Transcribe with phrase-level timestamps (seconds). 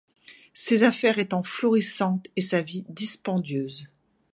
[0.55, 3.87] Ses affaires étant florissantes et sa vie dispendieuse.